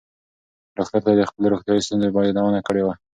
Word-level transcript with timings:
ډاکټر 0.75 0.99
ته 1.03 1.09
یې 1.11 1.17
د 1.19 1.23
خپلو 1.29 1.51
روغتیایي 1.53 1.81
ستونزو 1.85 2.21
یادونه 2.27 2.59
کړې 2.67 2.83
وه. 2.85 2.93